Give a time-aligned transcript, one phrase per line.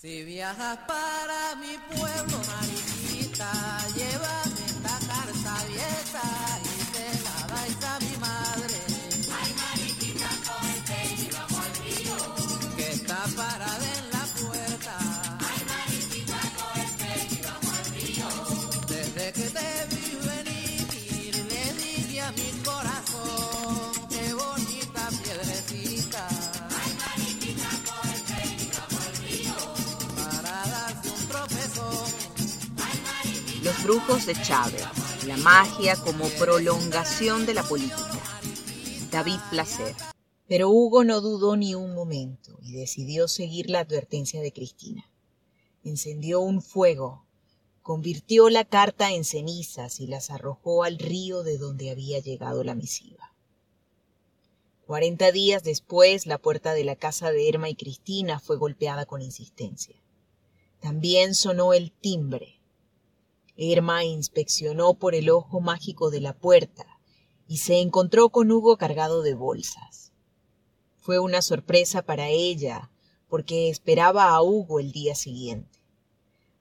[0.00, 3.52] Si viajas para mi pueblo, mariquita,
[3.94, 6.22] llévame esta carta abierta
[6.64, 8.78] y te la dais a mi madre.
[9.38, 12.16] Ay, mariquita, cógete y vamos al río.
[12.78, 13.89] Que está parada en
[33.82, 34.84] Brujos de Chávez,
[35.26, 38.20] la magia como prolongación de la política.
[39.10, 39.94] David Placer.
[40.46, 45.10] Pero Hugo no dudó ni un momento y decidió seguir la advertencia de Cristina.
[45.82, 47.24] Encendió un fuego,
[47.80, 52.74] convirtió la carta en cenizas y las arrojó al río de donde había llegado la
[52.74, 53.34] misiva.
[54.86, 59.22] Cuarenta días después, la puerta de la casa de Irma y Cristina fue golpeada con
[59.22, 59.96] insistencia.
[60.80, 62.59] También sonó el timbre.
[63.62, 66.86] Irma inspeccionó por el ojo mágico de la puerta
[67.46, 70.12] y se encontró con Hugo cargado de bolsas.
[70.96, 72.90] Fue una sorpresa para ella,
[73.28, 75.78] porque esperaba a Hugo el día siguiente.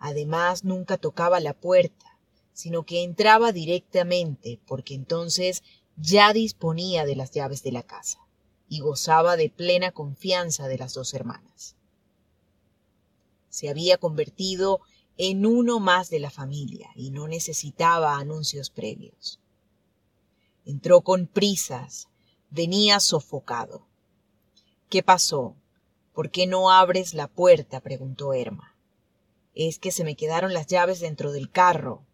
[0.00, 2.18] Además, nunca tocaba la puerta,
[2.52, 5.62] sino que entraba directamente, porque entonces
[5.96, 8.26] ya disponía de las llaves de la casa
[8.68, 11.76] y gozaba de plena confianza de las dos hermanas.
[13.50, 14.80] Se había convertido
[15.18, 19.40] en uno más de la familia y no necesitaba anuncios previos.
[20.64, 22.08] Entró con prisas,
[22.50, 23.86] venía sofocado.
[24.88, 25.56] ¿Qué pasó?
[26.14, 27.80] ¿Por qué no abres la puerta?
[27.80, 28.74] preguntó Erma.
[29.54, 32.04] Es que se me quedaron las llaves dentro del carro.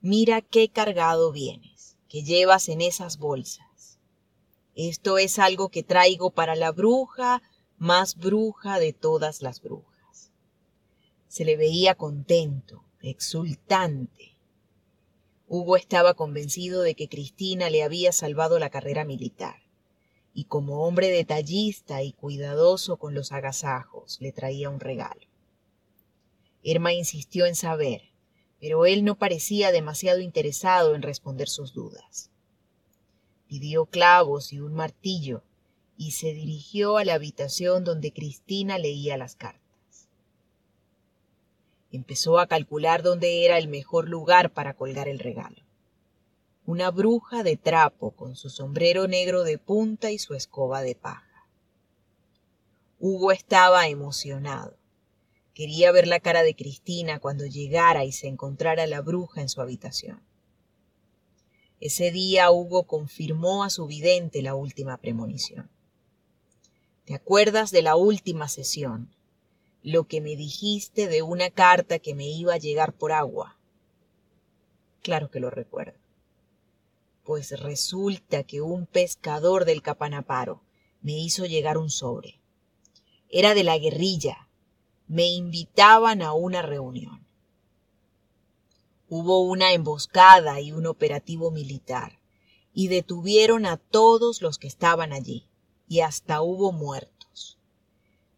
[0.00, 3.98] Mira qué cargado vienes, que llevas en esas bolsas.
[4.76, 7.42] Esto es algo que traigo para la bruja
[7.76, 9.97] más bruja de todas las brujas.
[11.28, 14.34] Se le veía contento, exultante.
[15.46, 19.62] Hugo estaba convencido de que Cristina le había salvado la carrera militar,
[20.34, 25.26] y como hombre detallista y cuidadoso con los agasajos, le traía un regalo.
[26.62, 28.02] Irma insistió en saber,
[28.60, 32.30] pero él no parecía demasiado interesado en responder sus dudas.
[33.46, 35.42] Pidió clavos y un martillo
[35.96, 39.67] y se dirigió a la habitación donde Cristina leía las cartas.
[41.90, 45.62] Empezó a calcular dónde era el mejor lugar para colgar el regalo.
[46.66, 51.48] Una bruja de trapo con su sombrero negro de punta y su escoba de paja.
[52.98, 54.76] Hugo estaba emocionado.
[55.54, 59.60] Quería ver la cara de Cristina cuando llegara y se encontrara la bruja en su
[59.60, 60.20] habitación.
[61.80, 65.70] Ese día Hugo confirmó a su vidente la última premonición.
[67.04, 69.14] ¿Te acuerdas de la última sesión?
[69.90, 73.56] Lo que me dijiste de una carta que me iba a llegar por agua.
[75.02, 75.98] Claro que lo recuerdo.
[77.24, 80.60] Pues resulta que un pescador del Capanaparo
[81.00, 82.38] me hizo llegar un sobre.
[83.30, 84.50] Era de la guerrilla.
[85.06, 87.26] Me invitaban a una reunión.
[89.08, 92.20] Hubo una emboscada y un operativo militar,
[92.74, 95.48] y detuvieron a todos los que estaban allí,
[95.88, 97.17] y hasta hubo muertos.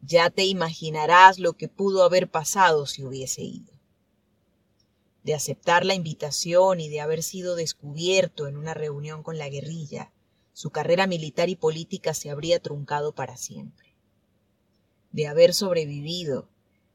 [0.02, 3.72] Ya te imaginarás lo que pudo haber pasado si hubiese ido.
[5.22, 10.12] De aceptar la invitación y de haber sido descubierto en una reunión con la guerrilla,
[10.52, 13.94] su carrera militar y política se habría truncado para siempre.
[15.12, 16.48] De haber sobrevivido,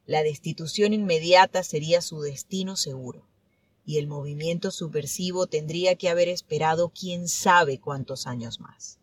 [0.06, 3.28] la destitución inmediata sería su destino seguro
[3.86, 9.00] y el movimiento subversivo tendría que haber esperado quién sabe cuántos años más.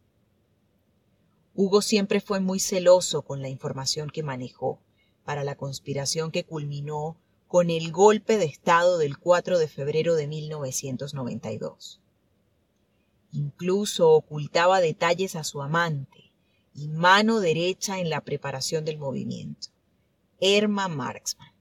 [1.54, 4.80] Hugo siempre fue muy celoso con la información que manejó
[5.24, 10.26] para la conspiración que culminó con el golpe de Estado del 4 de febrero de
[10.26, 12.00] 1992.
[13.32, 16.32] Incluso ocultaba detalles a su amante
[16.74, 19.68] y mano derecha en la preparación del movimiento,
[20.40, 21.52] Erma Marxman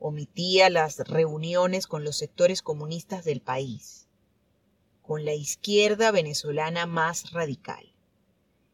[0.00, 4.08] omitía las reuniones con los sectores comunistas del país,
[5.02, 7.92] con la izquierda venezolana más radical,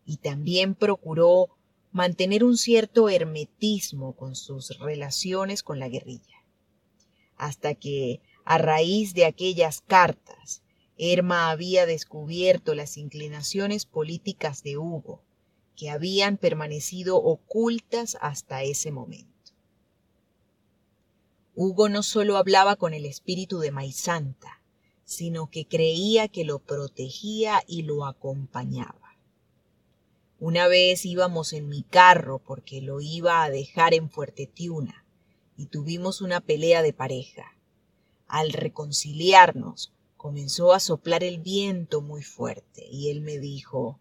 [0.06, 1.48] y también procuró
[1.92, 6.44] mantener un cierto hermetismo con sus relaciones con la guerrilla,
[7.36, 10.62] hasta que, a raíz de aquellas cartas,
[10.96, 15.22] Erma había descubierto las inclinaciones políticas de Hugo,
[15.74, 19.52] que habían permanecido ocultas hasta ese momento.
[21.54, 24.62] Hugo no solo hablaba con el espíritu de Maisanta,
[25.04, 29.05] sino que creía que lo protegía y lo acompañaba.
[30.38, 35.06] Una vez íbamos en mi carro porque lo iba a dejar en Fuerte Tiuna
[35.56, 37.56] y tuvimos una pelea de pareja.
[38.28, 43.98] Al reconciliarnos, comenzó a soplar el viento muy fuerte y él me dijo,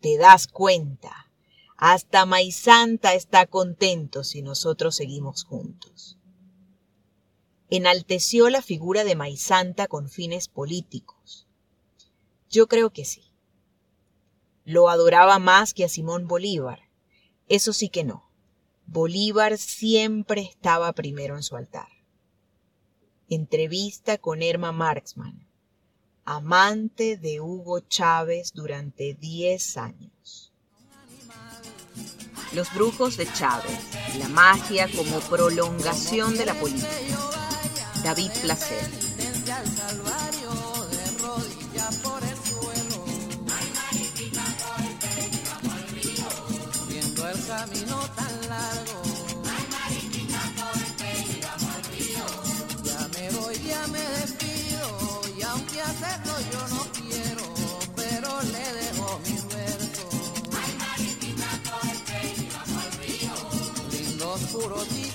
[0.00, 1.30] ¿te das cuenta?
[1.76, 6.18] Hasta Maizanta está contento si nosotros seguimos juntos.
[7.70, 11.46] ¿Enalteció la figura de Maizanta con fines políticos?
[12.50, 13.27] Yo creo que sí.
[14.68, 16.90] ¿Lo adoraba más que a Simón Bolívar?
[17.48, 18.30] Eso sí que no.
[18.84, 21.88] Bolívar siempre estaba primero en su altar.
[23.30, 25.48] Entrevista con Erma Marxman,
[26.26, 30.52] amante de Hugo Chávez durante 10 años.
[32.52, 33.80] Los brujos de Chávez,
[34.18, 36.90] la magia como prolongación de la política.
[38.04, 38.86] David Placer.
[47.46, 49.02] Camino tan largo.
[49.54, 50.76] Ay, mariquita, por
[51.06, 52.26] el al río.
[52.84, 54.88] Ya me voy, ya me despido,
[55.36, 57.44] y aunque hacerlo yo no quiero,
[57.96, 60.08] pero le dejo mi verso.
[60.62, 61.84] Ay, mariquita, por
[62.22, 62.38] el
[62.82, 63.36] al río.
[63.92, 65.07] Y sinceros